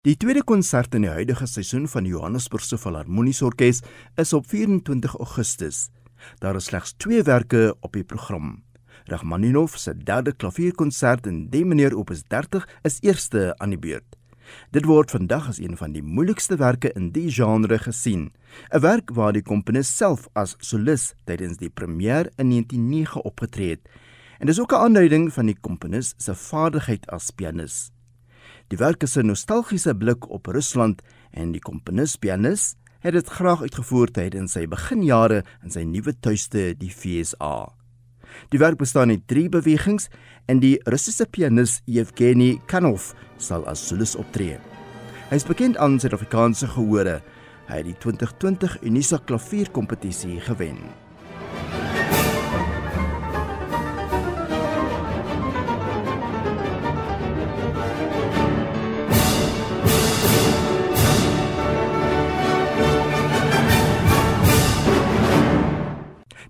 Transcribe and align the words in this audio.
Die 0.00 0.14
tweede 0.16 0.40
konsert 0.40 0.94
in 0.96 1.02
die 1.04 1.10
huidige 1.12 1.44
seisoen 1.44 1.82
van 1.92 2.06
die 2.06 2.14
Johannesburgse 2.14 2.78
Filharmoniese 2.80 3.44
Orkees 3.44 3.82
is 4.16 4.30
op 4.32 4.46
24 4.48 5.12
Augustus. 5.20 5.90
Daar 6.40 6.56
is 6.56 6.70
slegs 6.70 6.94
2 6.96 7.20
op 7.80 7.92
die 7.92 8.04
program. 8.04 8.62
Rachmaninov 9.04 9.76
se 9.76 9.92
derde 9.92 10.32
klavierkonsert 10.32 11.26
in 11.26 11.50
D 11.50 11.64
mineur 11.66 11.98
opus 11.98 12.22
30 12.22 12.64
is 12.82 12.98
eerste 13.02 13.54
aan 13.58 13.76
die 13.76 13.78
beurt. 13.78 14.16
Dit 14.70 14.86
word 14.86 15.10
vandag 15.10 15.48
as 15.48 15.60
een 15.60 15.76
van 15.76 15.92
die 15.92 16.02
moeilikste 16.02 16.56
werke 16.56 16.92
in 16.96 17.12
die 17.12 17.28
genre 17.30 17.78
gesien, 17.78 18.32
'n 18.72 18.80
werk 18.80 19.10
waar 19.12 19.32
die 19.32 19.44
komponis 19.44 19.96
self 19.96 20.28
as 20.32 20.56
solis 20.60 21.12
tydens 21.26 21.58
die 21.58 21.68
premier 21.68 22.32
in 22.38 22.48
1909 22.48 23.22
opgetree 23.22 23.70
het. 23.70 23.88
En 24.38 24.46
dis 24.46 24.60
ook 24.60 24.72
'n 24.72 24.80
aanduiding 24.80 25.32
van 25.32 25.46
die 25.46 25.60
komponis 25.60 26.14
se 26.16 26.34
vaardigheid 26.34 27.06
as 27.10 27.30
pianis. 27.30 27.90
Die 28.70 28.78
werk 28.78 29.02
is 29.02 29.16
'n 29.16 29.26
nostalgiese 29.26 29.94
blik 29.94 30.30
op 30.30 30.46
Rusland 30.46 31.02
en 31.30 31.52
die 31.52 31.60
komponis 31.60 32.16
pianis 32.16 32.76
het 33.00 33.12
dit 33.12 33.26
graag 33.26 33.62
uitgevoer 33.62 34.10
tydens 34.10 34.52
sy 34.52 34.66
beginjare 34.66 35.42
in 35.64 35.70
sy 35.70 35.82
nuwe 35.82 36.14
tuiste 36.20 36.78
die 36.78 36.90
FSA. 36.90 37.74
Die 38.48 38.58
werk 38.58 38.78
bestaan 38.78 39.10
uit 39.10 39.26
3 39.26 39.48
bewegings 39.48 40.08
en 40.46 40.60
die 40.60 40.78
Russiese 40.84 41.26
pianis 41.26 41.82
Yevgeny 41.84 42.60
Kanov 42.66 43.12
sal 43.38 43.66
as 43.66 43.88
solis 43.88 44.14
optree. 44.16 44.60
Hy 45.30 45.36
is 45.36 45.44
bekend 45.44 45.76
aan 45.76 45.98
Suid-Afrikaanse 45.98 46.66
gehore. 46.66 47.22
Hy 47.66 47.76
het 47.76 47.86
die 47.86 47.98
2020 47.98 48.82
Unisa 48.82 49.18
klavierkompetisie 49.18 50.40
gewen. 50.40 50.78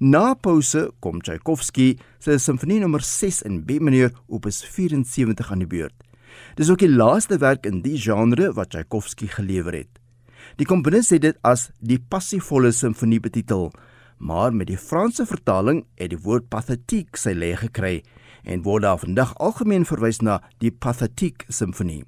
Na 0.00 0.34
pouse 0.34 0.92
kom 1.02 1.18
Tchaikovsky 1.18 1.96
se 2.22 2.36
simfonie 2.38 2.78
nommer 2.78 3.02
6 3.02 3.40
in 3.42 3.64
B 3.66 3.80
mineur 3.82 4.12
opus 4.30 4.60
74 4.62 5.48
aan 5.50 5.64
die 5.64 5.66
beurt. 5.66 6.04
Dis 6.54 6.70
ook 6.70 6.78
die 6.78 6.92
laaste 6.92 7.40
werk 7.42 7.66
in 7.66 7.80
die 7.82 7.96
genre 7.98 8.52
wat 8.54 8.70
Tchaikovsky 8.70 9.26
gelewer 9.26 9.74
het. 9.74 9.90
Die 10.54 10.66
komponis 10.70 11.10
het 11.10 11.24
dit 11.24 11.40
as 11.42 11.72
die 11.82 11.98
passievolle 11.98 12.70
simfonie 12.70 13.18
betitel, 13.18 13.72
maar 14.22 14.54
met 14.54 14.70
die 14.70 14.78
Franse 14.78 15.26
vertaling 15.26 15.82
het 15.98 16.14
die 16.14 16.20
woord 16.22 16.46
pathétique 16.46 17.18
sy 17.18 17.34
lê 17.34 17.56
gekry 17.58 18.04
en 18.46 18.62
word 18.62 18.86
daar 18.86 19.02
vandag 19.02 19.34
algemeen 19.42 19.82
verwys 19.82 20.22
na 20.22 20.38
die 20.62 20.70
pathétique 20.70 21.50
simfonie. 21.50 22.04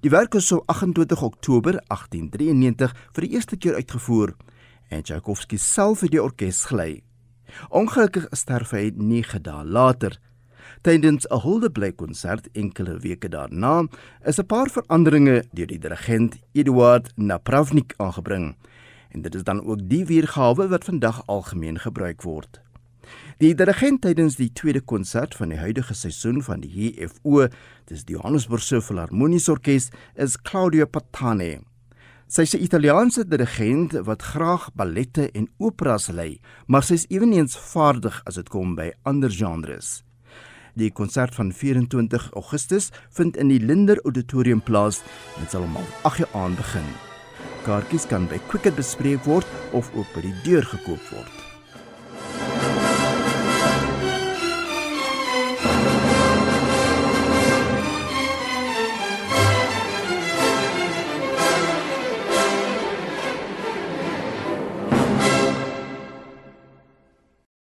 Die 0.00 0.08
werk 0.16 0.40
is 0.40 0.48
so 0.48 0.64
28 0.72 1.20
Oktober 1.20 1.82
1893 1.92 2.96
vir 3.12 3.28
die 3.28 3.32
eerste 3.36 3.60
keer 3.60 3.76
uitgevoer 3.76 4.32
en 4.88 5.04
Tchaikovsky 5.04 5.60
self 5.60 6.00
het 6.08 6.16
die 6.16 6.24
orkes 6.24 6.64
gelei. 6.72 7.02
Ongelukkig 7.68 8.26
sterf 8.30 8.70
hy 8.70 8.90
9 8.94 9.42
dae 9.42 9.64
later. 9.64 10.18
Tydens 10.82 11.26
'n 11.28 11.40
huldeblykkonsert 11.44 12.48
enkele 12.52 12.98
weke 12.98 13.28
daarna 13.28 13.88
is 14.24 14.38
'n 14.38 14.46
paar 14.46 14.70
veranderinge 14.70 15.44
deur 15.52 15.66
die 15.66 15.78
dirigent 15.78 16.36
Eduard 16.52 17.12
Napravnik 17.16 17.94
aangebring. 17.96 18.56
En 19.10 19.22
dit 19.22 19.34
is 19.34 19.44
dan 19.44 19.64
ook 19.64 19.88
die 19.88 20.04
weergawe 20.06 20.68
wat 20.68 20.84
vandag 20.84 21.26
algemeen 21.26 21.78
gebruik 21.78 22.22
word. 22.22 22.60
Die 23.38 23.54
dirigent 23.54 24.02
tydens 24.02 24.36
die 24.36 24.52
tweede 24.52 24.80
konsert 24.80 25.34
van 25.34 25.48
die 25.48 25.58
huidige 25.58 25.94
seisoen 25.94 26.42
van 26.42 26.60
die 26.60 26.70
HFO, 26.70 27.48
dis 27.84 28.04
die 28.04 28.14
Johannesburgse 28.14 28.80
Philharmoniese 28.80 29.50
Orkees, 29.50 29.90
is 30.14 30.36
Claudio 30.36 30.86
Patane. 30.86 31.69
Sy 32.30 32.44
is 32.46 32.54
'n 32.54 32.62
Italiaanse 32.62 33.24
dirigent 33.26 33.92
wat 34.06 34.22
graag 34.22 34.68
ballette 34.78 35.32
en 35.34 35.48
operas 35.58 36.06
lei, 36.14 36.38
maar 36.66 36.84
sy 36.86 36.94
is 36.94 37.06
ewenigs 37.10 37.56
vaardig 37.58 38.22
as 38.24 38.36
dit 38.38 38.48
kom 38.48 38.76
by 38.76 38.92
ander 39.02 39.30
genres. 39.30 40.04
Die 40.76 40.92
konsert 40.92 41.34
van 41.34 41.50
24 41.52 42.30
Augustus 42.30 42.92
vind 43.10 43.36
in 43.36 43.48
die 43.48 43.58
Linder 43.58 43.98
Auditorium 44.04 44.62
plaas 44.62 45.02
en 45.40 45.50
sal 45.50 45.62
om 45.62 45.76
8:00 46.04 46.30
aand 46.32 46.56
begin. 46.56 46.86
Kaartjies 47.64 48.06
kan 48.06 48.28
by 48.28 48.38
Quicket 48.46 48.76
bespreek 48.76 49.24
word 49.24 49.46
of 49.72 49.90
ook 49.96 50.06
by 50.14 50.20
die 50.20 50.36
deur 50.44 50.62
gekoop 50.62 51.02
word. 51.10 51.49